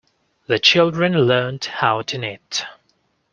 The 0.47 0.57
children 0.57 1.13
learned 1.13 1.63
how 1.63 2.01
to 2.01 2.17
knit. 2.17 2.65